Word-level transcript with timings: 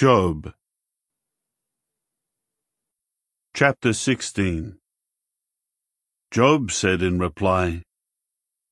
Job 0.00 0.54
Chapter 3.52 3.92
16 3.92 4.78
Job 6.30 6.70
said 6.72 7.02
in 7.02 7.18
reply, 7.18 7.82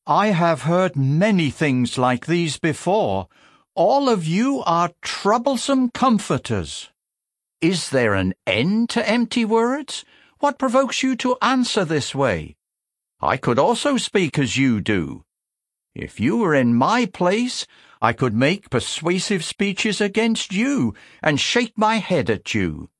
I 0.06 0.28
have 0.28 0.62
heard 0.62 0.96
many 0.96 1.50
things 1.50 1.98
like 1.98 2.24
these 2.24 2.58
before. 2.58 3.28
All 3.74 4.08
of 4.08 4.24
you 4.24 4.62
are 4.64 4.92
troublesome 5.02 5.90
comforters. 5.90 6.88
Is 7.60 7.90
there 7.90 8.14
an 8.14 8.32
end 8.46 8.88
to 8.88 9.06
empty 9.06 9.44
words? 9.44 10.06
What 10.38 10.58
provokes 10.58 11.02
you 11.02 11.14
to 11.16 11.36
answer 11.42 11.84
this 11.84 12.14
way? 12.14 12.56
I 13.20 13.36
could 13.36 13.58
also 13.58 13.98
speak 13.98 14.38
as 14.38 14.56
you 14.56 14.80
do. 14.80 15.24
If 15.94 16.20
you 16.20 16.38
were 16.38 16.54
in 16.54 16.74
my 16.74 17.04
place, 17.04 17.66
I 18.00 18.12
could 18.12 18.34
make 18.34 18.70
persuasive 18.70 19.44
speeches 19.44 20.00
against 20.00 20.52
you 20.52 20.94
and 21.22 21.40
shake 21.40 21.76
my 21.76 21.96
head 21.96 22.30
at 22.30 22.54
you. 22.54 22.90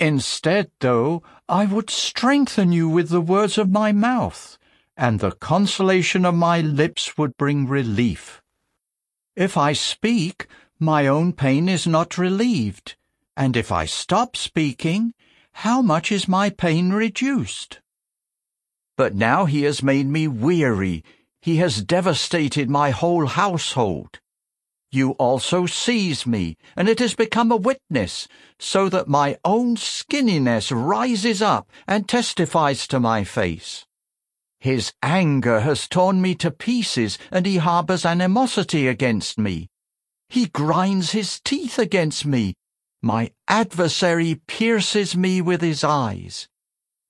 Instead, 0.00 0.70
though, 0.80 1.22
I 1.48 1.64
would 1.64 1.88
strengthen 1.88 2.72
you 2.72 2.88
with 2.88 3.08
the 3.08 3.20
words 3.20 3.56
of 3.56 3.70
my 3.70 3.92
mouth, 3.92 4.58
and 4.96 5.20
the 5.20 5.32
consolation 5.32 6.24
of 6.26 6.34
my 6.34 6.60
lips 6.60 7.16
would 7.16 7.36
bring 7.36 7.66
relief. 7.66 8.42
If 9.36 9.56
I 9.56 9.72
speak, 9.72 10.46
my 10.78 11.06
own 11.06 11.32
pain 11.32 11.68
is 11.68 11.86
not 11.86 12.18
relieved, 12.18 12.96
and 13.36 13.56
if 13.56 13.72
I 13.72 13.86
stop 13.86 14.36
speaking, 14.36 15.14
how 15.52 15.80
much 15.80 16.12
is 16.12 16.28
my 16.28 16.50
pain 16.50 16.90
reduced? 16.90 17.80
But 18.96 19.14
now 19.14 19.44
he 19.44 19.62
has 19.62 19.82
made 19.82 20.06
me 20.06 20.28
weary 20.28 21.04
he 21.46 21.58
has 21.58 21.80
devastated 21.84 22.68
my 22.68 22.90
whole 22.90 23.24
household. 23.24 24.18
You 24.90 25.12
also 25.12 25.64
seize 25.64 26.26
me, 26.26 26.56
and 26.74 26.88
it 26.88 26.98
has 26.98 27.14
become 27.14 27.52
a 27.52 27.56
witness, 27.56 28.26
so 28.58 28.88
that 28.88 29.06
my 29.06 29.36
own 29.44 29.76
skinniness 29.76 30.72
rises 30.72 31.40
up 31.40 31.70
and 31.86 32.08
testifies 32.08 32.88
to 32.88 32.98
my 32.98 33.22
face. 33.22 33.86
His 34.58 34.92
anger 35.04 35.60
has 35.60 35.86
torn 35.86 36.20
me 36.20 36.34
to 36.34 36.50
pieces, 36.50 37.16
and 37.30 37.46
he 37.46 37.58
harbours 37.58 38.04
animosity 38.04 38.88
against 38.88 39.38
me. 39.38 39.68
He 40.28 40.46
grinds 40.46 41.12
his 41.12 41.40
teeth 41.44 41.78
against 41.78 42.26
me. 42.26 42.54
My 43.04 43.30
adversary 43.46 44.40
pierces 44.48 45.16
me 45.16 45.40
with 45.42 45.60
his 45.60 45.84
eyes. 45.84 46.48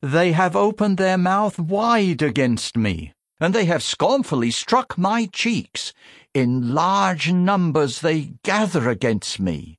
They 0.03 0.33
have 0.33 0.55
opened 0.55 0.99
their 0.99 1.17
mouth 1.17 1.59
wide 1.59 2.21
against 2.21 2.77
me 2.77 3.15
and 3.41 3.55
they 3.55 3.65
have 3.67 3.83
scornfully 3.83 4.51
struck 4.51 4.97
my 4.97 5.27
cheeks. 5.27 5.93
In 6.35 6.75
large 6.75 7.33
numbers 7.33 8.01
they 8.01 8.35
gather 8.43 8.89
against 8.89 9.41
me. 9.41 9.79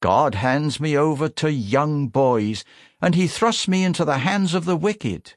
God 0.00 0.34
hands 0.34 0.78
me 0.78 0.96
over 0.96 1.28
to 1.28 1.50
young 1.50 2.08
boys, 2.08 2.64
and 3.00 3.14
he 3.14 3.26
thrusts 3.26 3.66
me 3.66 3.82
into 3.82 4.04
the 4.04 4.18
hands 4.18 4.54
of 4.54 4.64
the 4.64 4.76
wicked. 4.76 5.34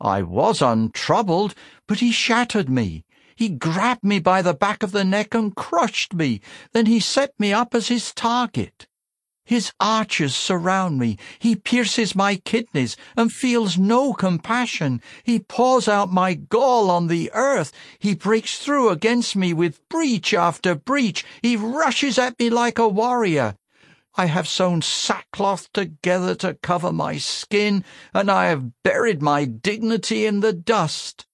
I 0.00 0.22
was 0.22 0.62
untroubled, 0.62 1.54
but 1.86 2.00
he 2.00 2.12
shattered 2.12 2.68
me. 2.68 3.04
He 3.36 3.48
grabbed 3.48 4.04
me 4.04 4.18
by 4.18 4.42
the 4.42 4.54
back 4.54 4.82
of 4.82 4.92
the 4.92 5.04
neck 5.04 5.34
and 5.34 5.56
crushed 5.56 6.12
me. 6.12 6.40
Then 6.72 6.86
he 6.86 7.00
set 7.00 7.32
me 7.38 7.52
up 7.54 7.74
as 7.74 7.88
his 7.88 8.12
target. 8.12 8.86
His 9.50 9.72
archers 9.80 10.36
surround 10.36 11.00
me. 11.00 11.18
He 11.40 11.56
pierces 11.56 12.14
my 12.14 12.36
kidneys 12.36 12.96
and 13.16 13.32
feels 13.32 13.76
no 13.76 14.12
compassion. 14.12 15.02
He 15.24 15.40
pours 15.40 15.88
out 15.88 16.12
my 16.12 16.34
gall 16.34 16.88
on 16.88 17.08
the 17.08 17.32
earth. 17.34 17.72
He 17.98 18.14
breaks 18.14 18.60
through 18.60 18.90
against 18.90 19.34
me 19.34 19.52
with 19.52 19.88
breach 19.88 20.32
after 20.32 20.76
breach. 20.76 21.24
He 21.42 21.56
rushes 21.56 22.16
at 22.16 22.38
me 22.38 22.48
like 22.48 22.78
a 22.78 22.86
warrior. 22.86 23.56
I 24.14 24.26
have 24.26 24.46
sewn 24.46 24.82
sackcloth 24.82 25.72
together 25.72 26.36
to 26.36 26.54
cover 26.54 26.92
my 26.92 27.18
skin, 27.18 27.84
and 28.14 28.30
I 28.30 28.46
have 28.50 28.80
buried 28.84 29.20
my 29.20 29.46
dignity 29.46 30.26
in 30.26 30.38
the 30.38 30.52
dust. 30.52 31.26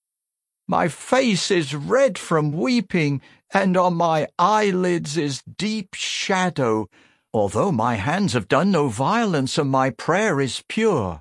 My 0.66 0.88
face 0.88 1.50
is 1.50 1.74
red 1.74 2.16
from 2.16 2.52
weeping, 2.52 3.20
and 3.52 3.76
on 3.76 3.94
my 3.94 4.28
eyelids 4.38 5.18
is 5.18 5.42
deep 5.58 5.92
shadow 5.92 6.88
although 7.36 7.70
my 7.70 7.96
hands 7.96 8.32
have 8.32 8.48
done 8.48 8.70
no 8.70 8.88
violence 8.88 9.58
and 9.58 9.70
my 9.70 9.90
prayer 9.90 10.40
is 10.40 10.64
pure. 10.68 11.20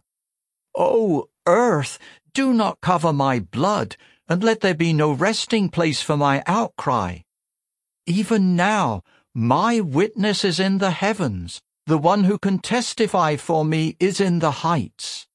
O 0.75 1.27
earth, 1.45 1.99
do 2.33 2.53
not 2.53 2.79
cover 2.81 3.11
my 3.11 3.39
blood, 3.39 3.97
and 4.29 4.43
let 4.43 4.61
there 4.61 4.73
be 4.73 4.93
no 4.93 5.11
resting 5.11 5.69
place 5.69 6.01
for 6.01 6.15
my 6.15 6.41
outcry. 6.47 7.19
Even 8.07 8.55
now, 8.55 9.03
my 9.33 9.81
witness 9.81 10.45
is 10.45 10.59
in 10.59 10.77
the 10.77 10.91
heavens, 10.91 11.61
the 11.85 11.97
one 11.97 12.23
who 12.23 12.37
can 12.37 12.59
testify 12.59 13.35
for 13.35 13.65
me 13.65 13.97
is 13.99 14.21
in 14.21 14.39
the 14.39 14.63
heights. 14.63 15.27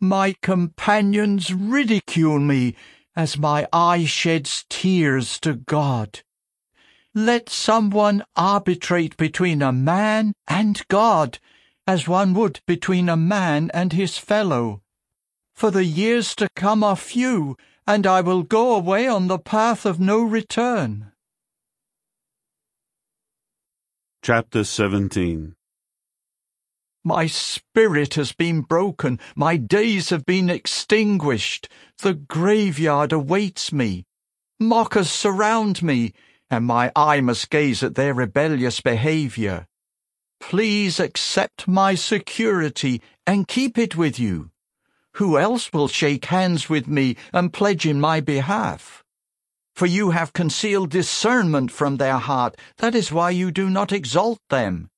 My 0.00 0.34
companions 0.42 1.54
ridicule 1.54 2.40
me 2.40 2.74
as 3.14 3.38
my 3.38 3.68
eye 3.72 4.04
sheds 4.04 4.64
tears 4.68 5.38
to 5.40 5.54
God. 5.54 6.22
Let 7.14 7.48
someone 7.48 8.22
arbitrate 8.36 9.16
between 9.16 9.62
a 9.62 9.72
man 9.72 10.32
and 10.46 10.80
God, 10.86 11.40
as 11.84 12.06
one 12.06 12.34
would 12.34 12.60
between 12.66 13.08
a 13.08 13.16
man 13.16 13.68
and 13.74 13.92
his 13.92 14.16
fellow. 14.16 14.82
For 15.52 15.72
the 15.72 15.84
years 15.84 16.36
to 16.36 16.48
come 16.54 16.84
are 16.84 16.94
few, 16.94 17.56
and 17.84 18.06
I 18.06 18.20
will 18.20 18.44
go 18.44 18.76
away 18.76 19.08
on 19.08 19.26
the 19.26 19.40
path 19.40 19.84
of 19.84 19.98
no 19.98 20.22
return. 20.22 21.10
Chapter 24.22 24.62
17 24.62 25.56
My 27.02 27.26
spirit 27.26 28.14
has 28.14 28.32
been 28.32 28.60
broken, 28.60 29.18
my 29.34 29.56
days 29.56 30.10
have 30.10 30.24
been 30.24 30.48
extinguished. 30.48 31.68
The 32.02 32.14
graveyard 32.14 33.12
awaits 33.12 33.72
me. 33.72 34.04
Mockers 34.60 35.10
surround 35.10 35.82
me 35.82 36.12
and 36.50 36.66
my 36.66 36.90
eye 36.96 37.20
must 37.20 37.50
gaze 37.50 37.82
at 37.82 37.94
their 37.94 38.12
rebellious 38.12 38.80
behavior. 38.80 39.66
Please 40.40 40.98
accept 40.98 41.68
my 41.68 41.94
security 41.94 43.00
and 43.26 43.46
keep 43.46 43.78
it 43.78 43.94
with 43.94 44.18
you. 44.18 44.50
Who 45.14 45.38
else 45.38 45.72
will 45.72 45.88
shake 45.88 46.26
hands 46.26 46.68
with 46.68 46.88
me 46.88 47.16
and 47.32 47.52
pledge 47.52 47.86
in 47.86 48.00
my 48.00 48.20
behalf? 48.20 49.04
For 49.74 49.86
you 49.86 50.10
have 50.10 50.32
concealed 50.32 50.90
discernment 50.90 51.70
from 51.70 51.96
their 51.96 52.18
heart, 52.18 52.56
that 52.78 52.94
is 52.94 53.12
why 53.12 53.30
you 53.30 53.50
do 53.50 53.70
not 53.70 53.92
exalt 53.92 54.40
them. 54.48 54.88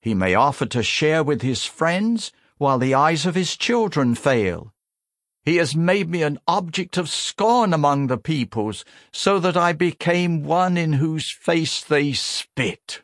He 0.00 0.14
may 0.14 0.34
offer 0.34 0.66
to 0.66 0.82
share 0.82 1.22
with 1.22 1.42
his 1.42 1.64
friends, 1.64 2.32
while 2.56 2.78
the 2.78 2.94
eyes 2.94 3.26
of 3.26 3.34
his 3.34 3.56
children 3.56 4.14
fail. 4.14 4.72
He 5.48 5.56
has 5.56 5.74
made 5.74 6.10
me 6.10 6.22
an 6.22 6.38
object 6.46 6.98
of 6.98 7.08
scorn 7.08 7.72
among 7.72 8.08
the 8.08 8.18
peoples, 8.18 8.84
so 9.10 9.38
that 9.38 9.56
I 9.56 9.72
became 9.72 10.44
one 10.44 10.76
in 10.76 10.92
whose 10.92 11.30
face 11.30 11.82
they 11.82 12.12
spit. 12.12 13.02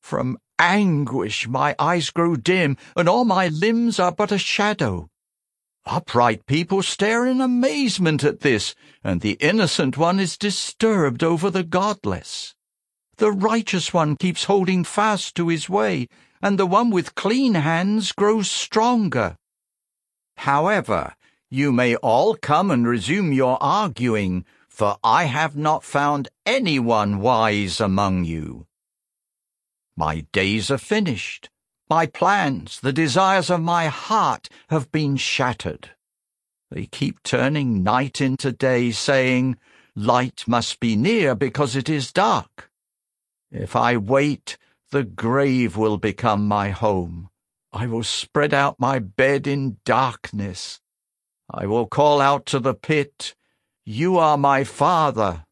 From 0.00 0.38
anguish 0.60 1.48
my 1.48 1.74
eyes 1.76 2.10
grow 2.10 2.36
dim, 2.36 2.76
and 2.94 3.08
all 3.08 3.24
my 3.24 3.48
limbs 3.48 3.98
are 3.98 4.12
but 4.12 4.30
a 4.30 4.38
shadow. 4.38 5.08
Upright 5.84 6.46
people 6.46 6.80
stare 6.80 7.26
in 7.26 7.40
amazement 7.40 8.22
at 8.22 8.38
this, 8.38 8.76
and 9.02 9.20
the 9.20 9.36
innocent 9.40 9.98
one 9.98 10.20
is 10.20 10.38
disturbed 10.38 11.24
over 11.24 11.50
the 11.50 11.64
godless. 11.64 12.54
The 13.16 13.32
righteous 13.32 13.92
one 13.92 14.14
keeps 14.14 14.44
holding 14.44 14.84
fast 14.84 15.34
to 15.34 15.48
his 15.48 15.68
way, 15.68 16.06
and 16.40 16.56
the 16.56 16.66
one 16.66 16.90
with 16.90 17.16
clean 17.16 17.54
hands 17.54 18.12
grows 18.12 18.48
stronger. 18.48 19.36
However, 20.36 21.16
you 21.50 21.72
may 21.72 21.96
all 21.96 22.34
come 22.34 22.70
and 22.70 22.86
resume 22.86 23.32
your 23.32 23.56
arguing, 23.62 24.44
for 24.68 24.96
I 25.02 25.24
have 25.24 25.56
not 25.56 25.82
found 25.82 26.28
anyone 26.44 27.20
wise 27.20 27.80
among 27.80 28.24
you. 28.24 28.66
My 29.96 30.26
days 30.32 30.70
are 30.70 30.78
finished. 30.78 31.50
My 31.90 32.06
plans, 32.06 32.80
the 32.80 32.92
desires 32.92 33.50
of 33.50 33.62
my 33.62 33.86
heart, 33.86 34.48
have 34.68 34.92
been 34.92 35.16
shattered. 35.16 35.90
They 36.70 36.86
keep 36.86 37.22
turning 37.22 37.82
night 37.82 38.20
into 38.20 38.52
day, 38.52 38.90
saying, 38.90 39.56
Light 39.96 40.44
must 40.46 40.80
be 40.80 40.96
near 40.96 41.34
because 41.34 41.74
it 41.74 41.88
is 41.88 42.12
dark. 42.12 42.70
If 43.50 43.74
I 43.74 43.96
wait, 43.96 44.58
the 44.90 45.02
grave 45.02 45.76
will 45.76 45.96
become 45.96 46.46
my 46.46 46.70
home. 46.70 47.30
I 47.72 47.86
will 47.86 48.04
spread 48.04 48.52
out 48.52 48.78
my 48.78 48.98
bed 48.98 49.46
in 49.46 49.78
darkness. 49.84 50.80
I 51.50 51.66
will 51.66 51.86
call 51.86 52.20
out 52.20 52.44
to 52.46 52.58
the 52.58 52.74
pit, 52.74 53.34
You 53.84 54.18
are 54.18 54.36
my 54.36 54.64
father, 54.64 55.44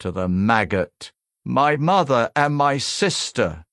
to 0.00 0.10
the 0.10 0.28
maggot, 0.28 1.12
my 1.44 1.76
mother 1.76 2.30
and 2.34 2.56
my 2.56 2.78
sister. 2.78 3.64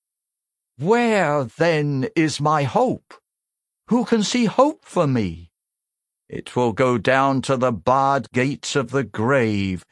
Where, 0.77 1.45
then, 1.45 2.09
is 2.15 2.41
my 2.41 2.63
hope? 2.63 3.13
Who 3.87 4.03
can 4.03 4.23
see 4.23 4.45
hope 4.45 4.83
for 4.83 5.07
me? 5.07 5.51
It 6.27 6.55
will 6.55 6.73
go 6.73 6.97
down 6.97 7.41
to 7.43 7.55
the 7.55 7.71
barred 7.71 8.27
gates 8.33 8.75
of 8.75 8.91
the 8.91 9.03
grave 9.03 9.85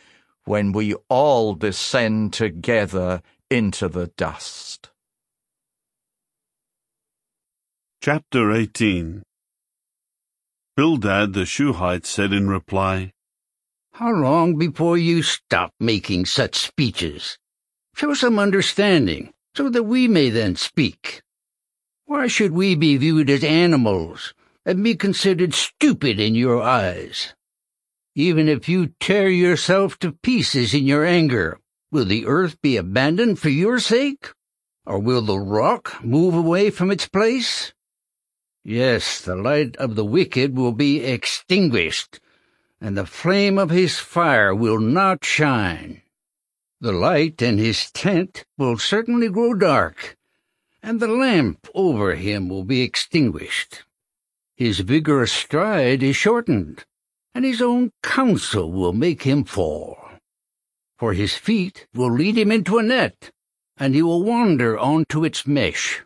when 0.45 0.74
we 0.74 0.95
all 1.07 1.54
descend 1.54 2.33
together 2.33 3.21
into 3.50 3.88
the 3.88 4.07
dust. 4.18 4.89
Chapter 8.01 8.51
18 8.51 9.24
Bildad 10.75 11.34
the 11.34 11.46
Shuhite 11.46 12.08
said 12.08 12.34
in 12.34 12.50
reply, 12.50 13.14
How 13.92 14.12
long 14.12 14.58
before 14.58 14.98
you 14.98 15.22
stop 15.22 15.72
making 15.80 16.25
such 16.25 16.56
speeches? 16.56 17.38
Show 17.96 18.16
some 18.16 18.40
understanding, 18.40 19.31
so 19.56 19.70
that 19.70 19.84
we 19.84 20.08
may 20.08 20.31
then 20.31 20.56
speak. 20.56 21.22
Why 22.06 22.25
should 22.25 22.54
we 22.54 22.74
be 22.74 22.98
viewed 22.98 23.30
as 23.30 23.44
animals 23.44 24.34
and 24.66 24.84
be 24.84 24.96
considered 24.96 25.54
stupid 25.54 26.20
in 26.20 26.34
your 26.34 26.64
eyes? 26.64 27.36
Even 28.16 28.50
if 28.50 28.68
you 28.68 28.96
tear 29.00 29.30
yourself 29.30 30.00
to 30.00 30.18
pieces 30.24 30.74
in 30.74 30.88
your 30.88 31.06
anger, 31.06 31.60
will 31.92 32.06
the 32.06 32.26
earth 32.26 32.60
be 32.64 32.78
abandoned 32.78 33.38
for 33.38 33.50
your 33.50 33.80
sake? 33.80 34.31
Or 34.88 34.98
will 34.98 35.22
the 35.22 35.38
rock 35.38 36.04
move 36.04 36.34
away 36.34 36.72
from 36.72 36.90
its 36.90 37.08
place? 37.08 37.74
Yes, 38.63 39.19
the 39.19 39.36
light 39.36 39.75
of 39.75 39.95
the 39.95 40.06
wicked 40.06 40.56
will 40.56 40.71
be 40.71 41.01
extinguished, 41.01 42.21
and 42.80 42.98
the 42.98 43.06
flame 43.06 43.57
of 43.57 43.69
his 43.69 44.00
fire 44.00 44.56
will 44.56 44.80
not 44.80 45.25
shine. 45.25 46.01
The 46.80 46.94
light 46.94 47.42
in 47.42 47.57
his 47.57 47.92
tent 47.92 48.45
will 48.57 48.77
certainly 48.77 49.27
grow 49.27 49.54
dark, 49.54 50.18
and 50.81 51.00
the 51.00 51.07
lamp 51.07 51.68
over 51.74 52.15
him 52.15 52.48
will 52.48 52.63
be 52.63 52.81
extinguished. 52.81 53.83
His 54.56 54.80
vigorous 54.80 55.33
stride 55.33 56.01
is 56.01 56.16
shortened, 56.16 56.86
and 57.36 57.44
his 57.44 57.62
own 57.62 57.92
counsel 58.01 58.71
will 58.71 58.94
make 58.94 59.24
him 59.24 59.44
fall. 59.44 59.98
For 60.98 61.13
his 61.13 61.36
feet 61.36 61.88
will 61.94 62.12
lead 62.12 62.38
him 62.38 62.51
into 62.51 62.77
a 62.77 62.83
net, 62.83 63.31
and 63.75 63.94
he 63.94 64.01
will 64.01 64.24
wander 64.24 64.77
on 64.77 65.04
to 65.09 65.25
its 65.25 65.45
mesh. 65.45 66.01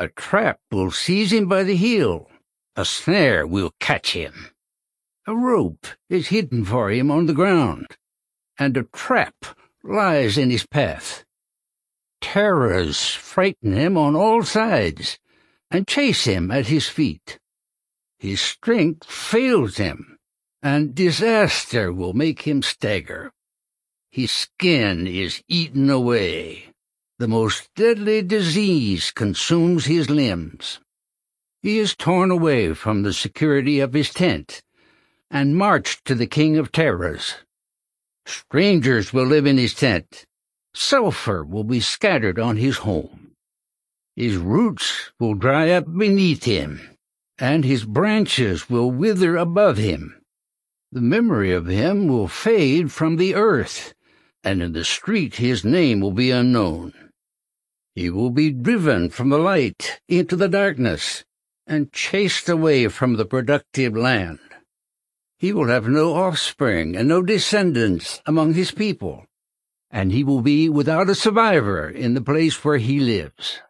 A 0.00 0.08
trap 0.08 0.60
will 0.70 0.90
seize 0.90 1.30
him 1.30 1.46
by 1.46 1.62
the 1.62 1.76
heel. 1.76 2.30
A 2.74 2.86
snare 2.86 3.46
will 3.46 3.74
catch 3.80 4.12
him. 4.12 4.48
A 5.26 5.36
rope 5.36 5.86
is 6.08 6.28
hidden 6.28 6.64
for 6.64 6.88
him 6.88 7.10
on 7.10 7.26
the 7.26 7.34
ground, 7.34 7.86
and 8.58 8.78
a 8.78 8.84
trap 8.84 9.34
lies 9.84 10.38
in 10.38 10.48
his 10.48 10.64
path. 10.64 11.26
Terrors 12.22 13.10
frighten 13.10 13.74
him 13.74 13.98
on 13.98 14.16
all 14.16 14.42
sides, 14.42 15.18
and 15.70 15.86
chase 15.86 16.24
him 16.24 16.50
at 16.50 16.68
his 16.68 16.88
feet. 16.88 17.38
His 18.18 18.40
strength 18.40 19.04
fails 19.04 19.76
him, 19.76 20.16
and 20.62 20.94
disaster 20.94 21.92
will 21.92 22.14
make 22.14 22.40
him 22.48 22.62
stagger. 22.62 23.32
His 24.10 24.32
skin 24.32 25.06
is 25.06 25.42
eaten 25.46 25.90
away 25.90 26.69
the 27.20 27.28
most 27.28 27.68
deadly 27.76 28.22
disease 28.22 29.10
consumes 29.10 29.84
his 29.84 30.08
limbs. 30.08 30.80
He 31.60 31.78
is 31.78 31.94
torn 31.94 32.30
away 32.30 32.72
from 32.72 33.02
the 33.02 33.12
security 33.12 33.78
of 33.78 33.92
his 33.92 34.08
tent 34.08 34.62
and 35.30 35.54
marched 35.54 36.06
to 36.06 36.14
the 36.14 36.26
king 36.26 36.56
of 36.56 36.72
terrors. 36.72 37.34
Strangers 38.24 39.12
will 39.12 39.26
live 39.26 39.44
in 39.44 39.58
his 39.58 39.74
tent. 39.74 40.24
Sulphur 40.72 41.44
will 41.44 41.62
be 41.62 41.78
scattered 41.78 42.38
on 42.38 42.56
his 42.56 42.78
home. 42.78 43.32
His 44.16 44.38
roots 44.38 45.12
will 45.20 45.34
dry 45.34 45.72
up 45.72 45.84
beneath 45.94 46.44
him, 46.44 46.96
and 47.38 47.66
his 47.66 47.84
branches 47.84 48.70
will 48.70 48.90
wither 48.90 49.36
above 49.36 49.76
him. 49.76 50.22
The 50.90 51.02
memory 51.02 51.52
of 51.52 51.66
him 51.66 52.08
will 52.08 52.28
fade 52.28 52.90
from 52.90 53.16
the 53.16 53.34
earth, 53.34 53.92
and 54.42 54.62
in 54.62 54.72
the 54.72 54.84
street 54.84 55.36
his 55.36 55.66
name 55.66 56.00
will 56.00 56.12
be 56.12 56.30
unknown. 56.30 56.94
He 57.94 58.08
will 58.08 58.30
be 58.30 58.50
driven 58.50 59.10
from 59.10 59.30
the 59.30 59.38
light 59.38 60.00
into 60.08 60.36
the 60.36 60.48
darkness 60.48 61.24
and 61.66 61.92
chased 61.92 62.48
away 62.48 62.86
from 62.88 63.14
the 63.14 63.24
productive 63.24 63.96
land. 63.96 64.38
He 65.38 65.52
will 65.52 65.66
have 65.66 65.88
no 65.88 66.14
offspring 66.14 66.96
and 66.96 67.08
no 67.08 67.22
descendants 67.22 68.22
among 68.26 68.54
his 68.54 68.70
people, 68.70 69.26
and 69.90 70.12
he 70.12 70.22
will 70.22 70.40
be 70.40 70.68
without 70.68 71.10
a 71.10 71.14
survivor 71.14 71.88
in 71.88 72.14
the 72.14 72.20
place 72.20 72.64
where 72.64 72.78
he 72.78 73.00
lives. 73.00 73.60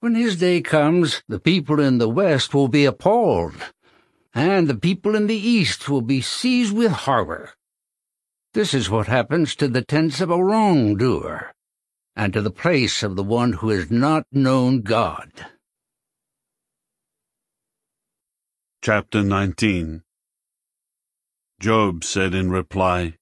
When 0.00 0.14
his 0.14 0.36
day 0.36 0.60
comes, 0.60 1.22
the 1.26 1.40
people 1.40 1.80
in 1.80 1.96
the 1.98 2.08
west 2.08 2.52
will 2.52 2.68
be 2.68 2.84
appalled, 2.84 3.72
and 4.34 4.68
the 4.68 4.76
people 4.76 5.14
in 5.14 5.26
the 5.26 5.36
east 5.36 5.88
will 5.88 6.02
be 6.02 6.20
seized 6.20 6.76
with 6.76 6.92
horror. 6.92 7.54
This 8.52 8.74
is 8.74 8.90
what 8.90 9.06
happens 9.06 9.56
to 9.56 9.68
the 9.68 9.82
tents 9.82 10.20
of 10.20 10.30
a 10.30 10.42
wrongdoer 10.42 11.55
and 12.16 12.32
to 12.32 12.40
the 12.40 12.50
place 12.50 13.02
of 13.02 13.14
the 13.14 13.22
one 13.22 13.52
who 13.52 13.68
has 13.68 13.90
not 13.90 14.24
known 14.32 14.80
God. 14.80 15.30
Chapter 18.82 19.22
19 19.22 20.02
Job 21.60 22.04
said 22.04 22.34
in 22.34 22.50
reply, 22.50 23.14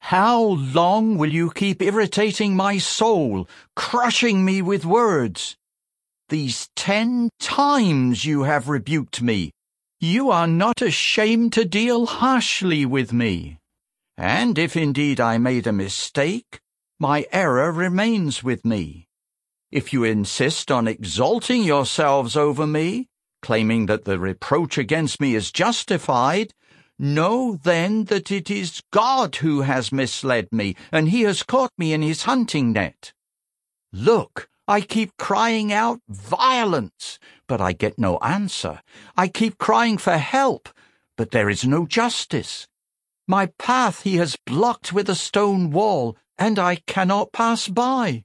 How 0.00 0.40
long 0.40 1.16
will 1.16 1.32
you 1.32 1.50
keep 1.50 1.80
irritating 1.80 2.54
my 2.54 2.78
soul, 2.78 3.48
crushing 3.74 4.44
me 4.44 4.60
with 4.60 4.84
words? 4.84 5.56
These 6.28 6.68
ten 6.76 7.30
times 7.38 8.24
you 8.24 8.44
have 8.44 8.68
rebuked 8.68 9.20
me. 9.22 9.52
You 10.00 10.30
are 10.30 10.46
not 10.46 10.80
ashamed 10.80 11.52
to 11.54 11.64
deal 11.64 12.06
harshly 12.06 12.86
with 12.86 13.12
me. 13.12 13.58
And 14.16 14.58
if 14.58 14.76
indeed 14.76 15.20
I 15.20 15.38
made 15.38 15.66
a 15.66 15.72
mistake, 15.72 16.60
my 17.00 17.26
error 17.32 17.72
remains 17.72 18.44
with 18.44 18.62
me. 18.62 19.08
If 19.72 19.90
you 19.90 20.04
insist 20.04 20.70
on 20.70 20.86
exalting 20.86 21.62
yourselves 21.62 22.36
over 22.36 22.66
me, 22.66 23.08
claiming 23.40 23.86
that 23.86 24.04
the 24.04 24.18
reproach 24.18 24.76
against 24.76 25.18
me 25.18 25.34
is 25.34 25.50
justified, 25.50 26.52
know 26.98 27.58
then 27.62 28.04
that 28.04 28.30
it 28.30 28.50
is 28.50 28.82
God 28.92 29.36
who 29.36 29.62
has 29.62 29.90
misled 29.90 30.48
me, 30.52 30.76
and 30.92 31.08
he 31.08 31.22
has 31.22 31.42
caught 31.42 31.72
me 31.78 31.94
in 31.94 32.02
his 32.02 32.24
hunting 32.24 32.72
net. 32.72 33.14
Look, 33.94 34.50
I 34.68 34.82
keep 34.82 35.16
crying 35.16 35.72
out 35.72 36.00
violence, 36.06 37.18
but 37.48 37.62
I 37.62 37.72
get 37.72 37.98
no 37.98 38.18
answer. 38.18 38.82
I 39.16 39.28
keep 39.28 39.56
crying 39.56 39.96
for 39.96 40.18
help, 40.18 40.68
but 41.16 41.30
there 41.30 41.48
is 41.48 41.64
no 41.64 41.86
justice. 41.86 42.66
My 43.26 43.46
path 43.58 44.02
he 44.02 44.16
has 44.16 44.36
blocked 44.44 44.92
with 44.92 45.08
a 45.08 45.14
stone 45.14 45.70
wall, 45.70 46.16
and 46.40 46.58
I 46.58 46.76
cannot 46.86 47.32
pass 47.32 47.68
by. 47.68 48.24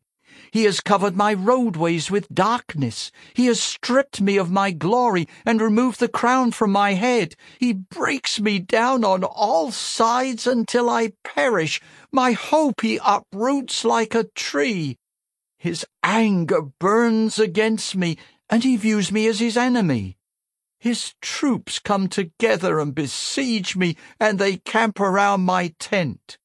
He 0.52 0.64
has 0.64 0.80
covered 0.80 1.18
my 1.18 1.34
roadways 1.34 2.10
with 2.10 2.34
darkness. 2.34 3.12
He 3.34 3.48
has 3.48 3.62
stripped 3.62 4.22
me 4.22 4.38
of 4.38 4.50
my 4.50 4.72
glory 4.72 5.28
and 5.46 5.60
removed 5.60 6.00
the 6.00 6.08
crown 6.08 6.52
from 6.52 6.72
my 6.72 6.94
head. 6.94 7.36
He 7.60 7.74
breaks 7.74 8.40
me 8.40 8.60
down 8.60 9.04
on 9.04 9.26
all 9.26 9.72
sides 9.72 10.48
until 10.48 10.90
I 10.90 11.12
perish. 11.26 11.82
My 12.10 12.32
hope 12.32 12.82
he 12.82 13.00
uproots 13.04 13.84
like 13.84 14.16
a 14.16 14.30
tree. 14.34 14.98
His 15.60 15.86
anger 16.02 16.62
burns 16.62 17.38
against 17.38 17.98
me, 17.98 18.18
and 18.50 18.64
he 18.64 18.78
views 18.78 19.12
me 19.12 19.28
as 19.28 19.40
his 19.40 19.58
enemy. 19.58 20.18
His 20.80 21.16
troops 21.22 21.80
come 21.80 22.08
together 22.08 22.80
and 22.80 22.96
besiege 22.96 23.76
me, 23.76 23.98
and 24.22 24.40
they 24.40 24.58
camp 24.58 25.02
around 25.02 25.42
my 25.42 25.74
tent. 25.80 26.38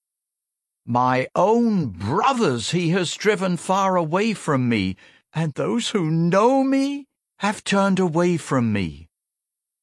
My 0.91 1.29
own 1.37 1.91
brothers 1.91 2.73
he 2.73 2.89
has 2.89 3.15
driven 3.15 3.57
far 3.57 3.95
away 3.95 4.35
from 4.35 4.69
me, 4.69 4.97
and 5.33 5.55
those 5.55 5.91
who 5.91 6.11
know 6.11 6.65
me 6.65 7.07
have 7.39 7.63
turned 7.63 8.01
away 8.01 8.37
from 8.37 8.73
me. 8.73 9.09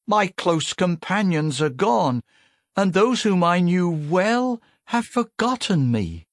My 0.06 0.28
close 0.28 0.74
companions 0.74 1.62
are 1.62 1.70
gone, 1.70 2.24
and 2.76 2.92
those 2.92 3.22
whom 3.22 3.42
I 3.42 3.62
knew 3.62 3.90
well 3.90 4.62
have 4.88 5.06
forgotten 5.06 5.94
me. 5.94 6.28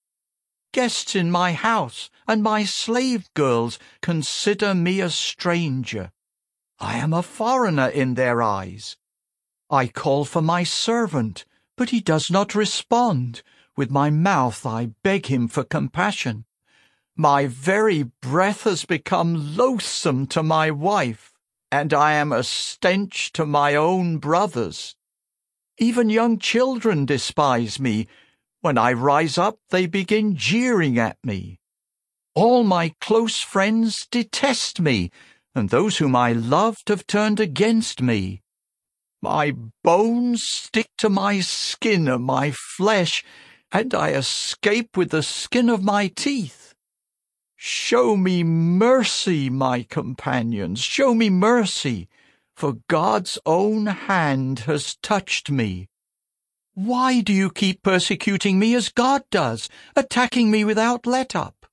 Guests 0.73 1.15
in 1.15 1.31
my 1.31 1.53
house 1.53 2.11
and 2.27 2.43
my 2.43 2.65
slave 2.65 3.33
girls 3.35 3.79
consider 4.03 4.75
me 4.75 5.01
a 5.01 5.09
stranger. 5.09 6.11
I 6.81 6.97
am 6.97 7.13
a 7.13 7.23
foreigner 7.23 7.91
in 7.91 8.15
their 8.15 8.43
eyes. 8.43 8.97
I 9.71 9.87
call 9.87 10.25
for 10.25 10.43
my 10.43 10.65
servant, 10.65 11.45
but 11.77 11.91
he 11.91 12.01
does 12.01 12.29
not 12.29 12.57
respond. 12.57 13.45
With 13.77 13.91
my 13.91 14.09
mouth 14.09 14.65
I 14.65 14.91
beg 15.03 15.27
him 15.27 15.49
for 15.49 15.65
compassion. 15.65 16.45
My 17.17 17.47
very 17.47 18.05
breath 18.23 18.63
has 18.63 18.85
become 18.85 19.57
loathsome 19.57 20.27
to 20.29 20.43
my 20.43 20.71
wife, 20.71 21.33
and 21.73 21.93
I 21.93 22.15
am 22.15 22.33
a 22.33 22.45
stench 22.45 23.33
to 23.33 23.45
my 23.45 23.75
own 23.75 24.19
brothers. 24.19 24.95
Even 25.79 26.09
young 26.09 26.39
children 26.39 27.05
despise 27.05 27.81
me. 27.81 28.07
When 28.61 28.79
I 28.79 28.93
rise 28.93 29.39
up, 29.39 29.59
they 29.71 29.87
begin 29.87 30.37
jeering 30.37 30.99
at 30.99 31.19
me. 31.25 31.59
All 32.35 32.63
my 32.63 32.95
close 33.01 33.41
friends 33.41 34.07
detest 34.09 34.81
me, 34.81 35.11
and 35.55 35.71
those 35.71 35.99
whom 35.99 36.15
I 36.15 36.33
loved 36.33 36.89
have 36.89 37.07
turned 37.07 37.41
against 37.41 38.01
me. 38.01 38.43
My 39.21 39.55
bones 39.83 40.43
stick 40.45 40.91
to 40.99 41.09
my 41.09 41.41
skin 41.41 42.09
and 42.09 42.25
my 42.25 42.51
flesh 42.53 43.25
and 43.75 43.93
I 43.93 44.11
escape 44.11 44.97
with 44.97 45.11
the 45.11 45.25
skin 45.25 45.69
of 45.69 45.83
my 45.83 46.07
teeth. 46.07 46.75
Show 47.57 48.17
me 48.17 48.45
mercy, 48.45 49.51
my 49.51 49.83
companions, 49.83 50.79
show 50.79 51.13
me 51.13 51.29
mercy, 51.29 52.09
for 52.55 52.77
God's 52.89 53.37
own 53.45 53.87
hand 53.87 54.61
has 54.61 54.95
touched 55.03 55.51
me. 55.51 55.89
Why 56.75 57.21
do 57.21 57.33
you 57.33 57.51
keep 57.51 57.83
persecuting 57.83 58.61
me 58.61 58.77
as 58.77 58.91
God 58.91 59.25
does, 59.33 59.69
attacking 59.97 60.53
me 60.53 60.65
without 60.65 61.05
let 61.05 61.35
up? 61.35 61.67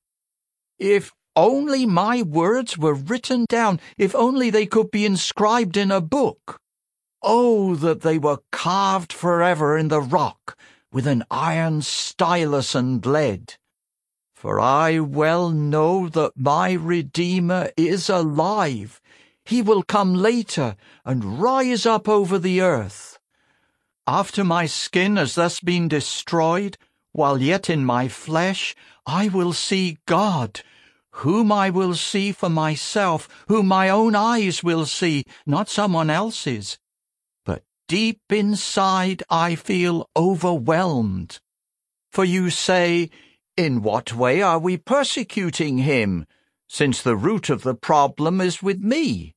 If 0.80 1.12
only 1.36 1.86
my 1.86 2.24
words 2.24 2.80
were 2.80 2.96
written 2.96 3.46
down, 3.48 3.80
if 3.96 4.16
only 4.16 4.50
they 4.50 4.66
could 4.66 4.90
be 4.90 5.06
inscribed 5.06 5.78
in 5.78 5.92
a 5.92 6.02
book. 6.02 6.60
Oh, 7.22 7.76
that 7.76 8.02
they 8.02 8.18
were 8.18 8.40
carved 8.52 9.14
forever 9.14 9.78
in 9.78 9.90
the 9.90 10.02
rock 10.02 10.58
with 10.92 11.08
an 11.08 11.24
iron 11.32 11.82
stylus 11.82 12.76
and 12.76 13.06
lead. 13.06 13.56
For 14.34 14.60
I 14.60 15.00
well 15.00 15.50
know 15.50 16.10
that 16.10 16.34
my 16.36 16.72
Redeemer 16.72 17.70
is 17.78 18.10
alive. 18.10 19.00
He 19.46 19.62
will 19.62 19.84
come 19.84 20.16
later 20.16 20.76
and 21.06 21.40
rise 21.40 21.86
up 21.86 22.10
over 22.10 22.40
the 22.40 22.62
earth. 22.62 23.20
After 24.08 24.44
my 24.44 24.66
skin 24.66 25.18
has 25.18 25.36
thus 25.36 25.60
been 25.60 25.88
destroyed, 25.88 26.78
while 27.12 27.42
yet 27.42 27.70
in 27.70 27.86
my 27.86 28.08
flesh, 28.08 28.76
I 29.06 29.28
will 29.28 29.54
see 29.54 30.00
God, 30.06 30.62
whom 31.12 31.52
I 31.52 31.70
will 31.70 31.94
see 31.94 32.32
for 32.32 32.50
myself, 32.50 33.30
whom 33.48 33.68
my 33.68 33.90
own 33.90 34.16
eyes 34.16 34.64
will 34.64 34.86
see, 34.86 35.24
not 35.46 35.70
someone 35.70 36.10
else's. 36.10 36.80
Deep 37.92 38.22
inside 38.30 39.22
I 39.30 39.56
feel 39.56 40.10
overwhelmed. 40.16 41.42
For 42.10 42.24
you 42.24 42.50
say, 42.50 43.10
in 43.58 43.82
what 43.82 44.14
way 44.14 44.42
are 44.42 44.60
we 44.60 44.78
persecuting 44.78 45.80
him, 45.80 46.26
since 46.70 47.02
the 47.02 47.18
root 47.18 47.50
of 47.50 47.64
the 47.64 47.76
problem 47.76 48.40
is 48.40 48.64
with 48.64 48.80
me? 48.80 49.36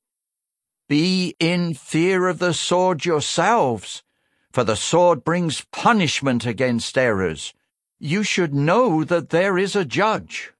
Be 0.89 1.35
in 1.41 1.75
fear 1.75 2.29
of 2.29 2.39
the 2.39 2.55
sword 2.55 3.05
yourselves, 3.05 4.05
for 4.53 4.63
the 4.63 4.77
sword 4.77 5.25
brings 5.25 5.67
punishment 5.73 6.47
against 6.47 6.97
errors. 6.97 7.55
You 7.99 8.23
should 8.23 8.55
know 8.55 9.03
that 9.03 9.31
there 9.31 9.59
is 9.59 9.75
a 9.75 9.85
judge. 9.85 10.53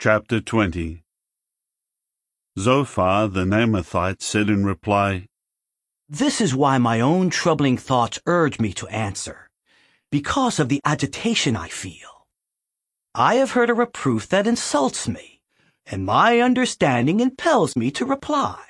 Chapter 0.00 0.40
20 0.40 1.01
Zophar 2.58 3.28
the 3.28 3.44
Naamathite 3.44 4.20
said 4.20 4.50
in 4.50 4.64
reply, 4.64 5.26
This 6.08 6.40
is 6.40 6.54
why 6.54 6.76
my 6.76 7.00
own 7.00 7.30
troubling 7.30 7.78
thoughts 7.78 8.20
urge 8.26 8.60
me 8.60 8.74
to 8.74 8.86
answer 8.88 9.48
because 10.10 10.60
of 10.60 10.68
the 10.68 10.82
agitation 10.84 11.56
I 11.56 11.68
feel. 11.68 12.26
I 13.14 13.36
have 13.36 13.52
heard 13.52 13.70
a 13.70 13.74
reproof 13.74 14.28
that 14.28 14.46
insults 14.46 15.08
me, 15.08 15.40
and 15.86 16.04
my 16.04 16.40
understanding 16.40 17.20
impels 17.20 17.74
me 17.74 17.90
to 17.92 18.04
reply. 18.04 18.62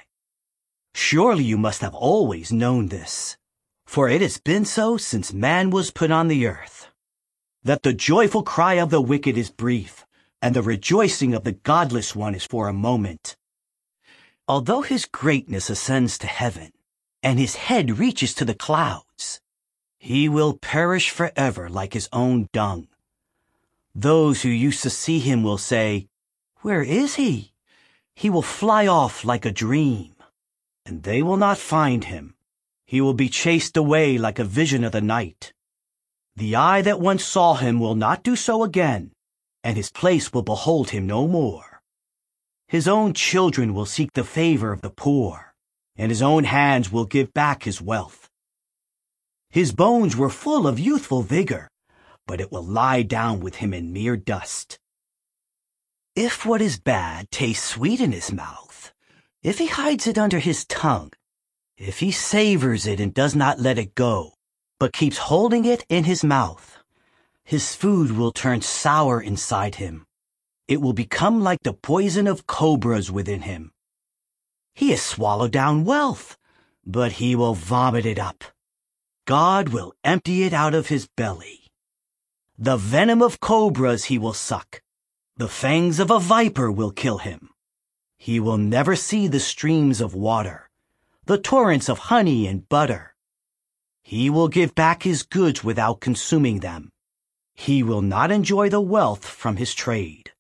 Surely 0.95 1.43
you 1.43 1.59
must 1.59 1.81
have 1.81 1.95
always 1.95 2.53
known 2.53 2.87
this, 2.87 3.37
for 3.85 4.09
it 4.09 4.21
has 4.21 4.39
been 4.39 4.65
so 4.65 4.97
since 4.97 5.33
man 5.33 5.71
was 5.71 5.91
put 5.91 6.13
on 6.13 6.29
the 6.29 6.47
earth, 6.47 6.89
that 7.65 7.83
the 7.83 7.93
joyful 7.93 8.45
cry 8.45 8.75
of 8.75 8.91
the 8.91 9.01
wicked 9.01 9.37
is 9.37 9.51
brief, 9.51 10.07
and 10.41 10.55
the 10.55 10.63
rejoicing 10.63 11.35
of 11.35 11.43
the 11.43 11.53
godless 11.53 12.15
one 12.15 12.37
is 12.37 12.45
for 12.45 12.69
a 12.69 12.73
moment. 12.73 13.37
Although 14.49 14.83
his 14.83 15.05
greatness 15.05 15.71
ascends 15.71 16.19
to 16.19 16.27
heaven, 16.27 16.73
and 17.23 17.39
his 17.39 17.55
head 17.55 17.99
reaches 17.99 18.35
to 18.35 18.45
the 18.45 18.55
clouds, 18.55 19.41
he 19.99 20.29
will 20.29 20.55
perish 20.59 21.11
forever 21.11 21.69
like 21.69 21.95
his 21.95 22.09
own 22.13 22.49
dung. 22.53 22.89
Those 23.95 24.43
who 24.43 24.49
used 24.49 24.83
to 24.83 24.91
see 24.91 25.21
him 25.21 25.45
will 25.45 25.59
say, 25.59 26.09
Where 26.63 26.83
is 26.83 27.15
he? 27.15 27.53
He 28.17 28.29
will 28.29 28.43
fly 28.43 28.87
off 28.89 29.25
like 29.25 29.45
a 29.45 29.53
dream, 29.53 30.17
and 30.85 31.05
they 31.05 31.23
will 31.23 31.37
not 31.37 31.59
find 31.59 32.05
him. 32.05 32.35
He 32.85 33.01
will 33.01 33.15
be 33.15 33.29
chased 33.29 33.77
away 33.77 34.19
like 34.19 34.41
a 34.41 34.45
vision 34.45 34.83
of 34.83 34.93
the 34.93 35.01
night. 35.01 35.53
The 36.35 36.57
eye 36.57 36.83
that 36.83 37.01
once 37.01 37.25
saw 37.25 37.55
him 37.55 37.79
will 37.79 37.95
not 37.95 38.25
do 38.25 38.35
so 38.35 38.65
again, 38.65 39.13
and 39.63 39.77
his 39.77 39.91
place 39.91 40.33
will 40.33 40.43
behold 40.43 40.91
him 40.91 41.07
no 41.07 41.29
more. 41.29 41.72
His 42.73 42.89
own 42.89 43.13
children 43.13 43.75
will 43.75 43.85
seek 43.85 44.15
the 44.15 44.25
favor 44.25 44.73
of 44.73 44.81
the 44.81 44.89
poor, 44.89 45.53
and 45.95 46.11
his 46.11 46.23
own 46.23 46.45
hands 46.45 46.91
will 46.91 47.05
give 47.05 47.35
back 47.35 47.65
his 47.65 47.83
wealth. 47.83 48.31
His 49.51 49.73
bones 49.73 50.17
were 50.17 50.31
full 50.31 50.67
of 50.67 50.81
youthful 50.81 51.21
vigor, 51.21 51.69
but 52.27 52.41
it 52.41 52.51
will 52.51 52.65
lie 52.65 53.03
down 53.03 53.41
with 53.41 53.57
him 53.57 53.75
in 53.75 53.93
mere 53.93 54.17
dust. 54.17 54.79
If 56.17 56.47
what 56.47 56.63
is 56.63 56.81
bad 56.81 57.31
tastes 57.31 57.63
sweet 57.63 58.01
in 58.01 58.11
his 58.11 58.33
mouth, 58.33 58.95
if 59.43 59.59
he 59.59 59.67
hides 59.67 60.07
it 60.07 60.17
under 60.17 60.39
his 60.39 60.65
tongue, 60.65 61.13
if 61.77 61.99
he 61.99 62.11
savors 62.11 62.87
it 62.87 63.01
and 63.01 63.13
does 63.13 63.37
not 63.37 63.61
let 63.61 63.77
it 63.77 63.95
go, 63.95 64.33
but 64.81 64.95
keeps 64.95 65.19
holding 65.19 65.67
it 65.67 65.85
in 65.91 66.05
his 66.05 66.25
mouth, 66.25 66.79
his 67.45 67.75
food 67.75 68.13
will 68.13 68.33
turn 68.33 68.63
sour 68.63 69.21
inside 69.21 69.75
him. 69.75 70.07
It 70.73 70.81
will 70.81 70.95
become 70.95 71.43
like 71.43 71.65
the 71.65 71.75
poison 71.75 72.27
of 72.27 72.47
cobras 72.47 73.13
within 73.13 73.43
him. 73.43 73.73
He 74.75 74.89
has 74.93 75.03
swallowed 75.03 75.53
down 75.53 75.85
wealth, 75.85 76.39
but 76.87 77.13
he 77.21 77.37
will 77.37 77.53
vomit 77.53 78.07
it 78.07 78.19
up. 78.19 78.43
God 79.27 79.69
will 79.69 79.93
empty 80.03 80.45
it 80.45 80.55
out 80.55 80.73
of 80.73 80.87
his 80.87 81.07
belly. 81.15 81.69
The 82.57 82.79
venom 82.79 83.21
of 83.21 83.39
cobras 83.39 84.05
he 84.05 84.17
will 84.17 84.33
suck. 84.33 84.81
The 85.37 85.47
fangs 85.47 86.01
of 86.01 86.11
a 86.11 86.19
viper 86.19 86.73
will 86.73 86.91
kill 86.91 87.19
him. 87.19 87.51
He 88.17 88.41
will 88.41 88.57
never 88.57 88.97
see 88.97 89.29
the 89.29 89.41
streams 89.41 90.01
of 90.01 90.15
water, 90.15 90.71
the 91.27 91.37
torrents 91.37 91.91
of 91.91 92.09
honey 92.09 92.47
and 92.47 92.67
butter. 92.67 93.15
He 94.03 94.31
will 94.31 94.49
give 94.49 94.75
back 94.75 95.03
his 95.03 95.23
goods 95.23 95.63
without 95.63 96.01
consuming 96.01 96.61
them. 96.61 96.93
He 97.53 97.83
will 97.83 98.01
not 98.01 98.31
enjoy 98.31 98.71
the 98.71 98.81
wealth 98.81 99.27
from 99.27 99.59
his 99.59 99.75
trade. 99.75 100.33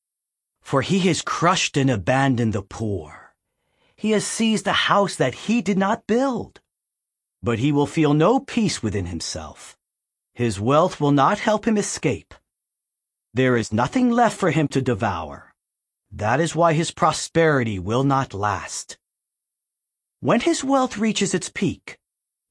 For 0.62 0.80
he 0.80 1.00
has 1.00 1.20
crushed 1.22 1.76
and 1.76 1.90
abandoned 1.90 2.54
the 2.54 2.62
poor. 2.62 3.34
He 3.94 4.12
has 4.12 4.26
seized 4.26 4.66
a 4.66 4.72
house 4.72 5.16
that 5.16 5.34
he 5.34 5.60
did 5.60 5.76
not 5.76 6.06
build 6.06 6.62
but 7.42 7.58
he 7.58 7.72
will 7.72 7.86
feel 7.86 8.14
no 8.14 8.38
peace 8.38 8.82
within 8.82 9.06
himself. 9.06 9.76
His 10.32 10.60
wealth 10.60 11.00
will 11.00 11.10
not 11.10 11.40
help 11.40 11.66
him 11.66 11.76
escape. 11.76 12.34
There 13.34 13.56
is 13.56 13.72
nothing 13.72 14.10
left 14.10 14.38
for 14.38 14.50
him 14.50 14.68
to 14.68 14.80
devour. 14.80 15.52
That 16.12 16.40
is 16.40 16.54
why 16.54 16.74
his 16.74 16.90
prosperity 16.90 17.78
will 17.78 18.04
not 18.04 18.32
last. 18.32 18.96
When 20.20 20.40
his 20.40 20.62
wealth 20.62 20.98
reaches 20.98 21.34
its 21.34 21.48
peak, 21.48 21.98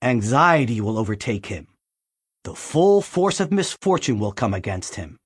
anxiety 0.02 0.82
will 0.82 0.98
overtake 0.98 1.46
him. 1.46 1.68
The 2.44 2.56
full 2.56 3.02
force 3.02 3.40
of 3.40 3.52
misfortune 3.52 4.20
will 4.20 4.32
come 4.32 4.54
against 4.54 4.96
him. 4.96 5.18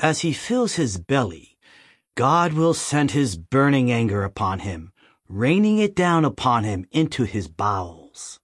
As 0.00 0.20
he 0.20 0.32
fills 0.32 0.74
his 0.74 0.98
belly, 0.98 1.51
God 2.14 2.52
will 2.52 2.74
send 2.74 3.12
his 3.12 3.36
burning 3.38 3.90
anger 3.90 4.22
upon 4.22 4.58
him, 4.58 4.92
raining 5.28 5.78
it 5.78 5.96
down 5.96 6.26
upon 6.26 6.64
him 6.64 6.84
into 6.90 7.24
his 7.24 7.48
bowels. 7.48 8.38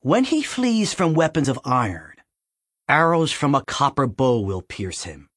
When 0.00 0.24
he 0.24 0.42
flees 0.42 0.92
from 0.92 1.14
weapons 1.14 1.48
of 1.48 1.58
iron, 1.64 2.16
arrows 2.86 3.32
from 3.32 3.54
a 3.54 3.64
copper 3.64 4.06
bow 4.06 4.40
will 4.40 4.60
pierce 4.60 5.04
him. 5.04 5.28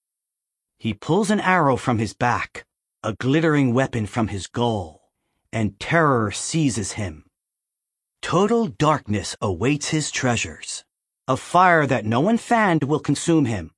He 0.77 0.93
pulls 0.93 1.29
an 1.29 1.39
arrow 1.39 1.77
from 1.77 1.97
his 1.97 2.13
back, 2.13 2.65
a 3.03 3.13
glittering 3.13 3.73
weapon 3.73 4.05
from 4.05 4.27
his 4.27 4.47
goal, 4.47 5.01
and 5.51 5.79
terror 5.79 6.31
seizes 6.31 6.93
him. 6.93 7.23
Total 8.21 8.67
darkness 8.67 9.35
awaits 9.41 9.89
his 9.89 10.11
treasures. 10.11 10.83
A 11.27 11.37
fire 11.37 11.85
that 11.87 12.05
no 12.05 12.19
one 12.19 12.37
fanned 12.37 12.83
will 12.83 12.99
consume 12.99 13.45
him. 13.45 13.71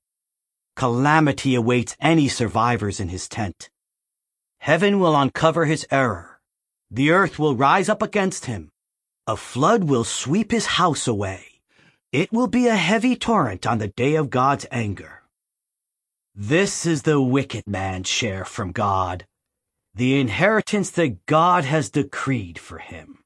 Calamity 0.76 1.54
awaits 1.54 1.96
any 2.00 2.28
survivors 2.28 3.00
in 3.00 3.08
his 3.08 3.28
tent. 3.28 3.70
Heaven 4.58 5.00
will 5.00 5.16
uncover 5.16 5.64
his 5.64 5.86
error. 5.90 6.38
The 6.90 7.10
earth 7.10 7.38
will 7.38 7.56
rise 7.56 7.88
up 7.88 8.02
against 8.02 8.44
him. 8.44 8.70
A 9.26 9.36
flood 9.36 9.84
will 9.84 10.04
sweep 10.04 10.50
his 10.50 10.66
house 10.66 11.08
away. 11.08 11.62
It 12.12 12.30
will 12.30 12.46
be 12.46 12.68
a 12.68 12.76
heavy 12.76 13.16
torrent 13.16 13.66
on 13.66 13.78
the 13.78 13.88
day 13.88 14.14
of 14.16 14.30
God's 14.30 14.66
anger. 14.70 15.22
This 16.34 16.84
is 16.84 17.02
the 17.02 17.20
wicked 17.22 17.66
man's 17.66 18.08
share 18.08 18.44
from 18.44 18.72
God, 18.72 19.26
the 19.94 20.20
inheritance 20.20 20.90
that 20.90 21.24
God 21.24 21.64
has 21.64 21.88
decreed 21.88 22.58
for 22.58 22.78
him. 22.78 23.24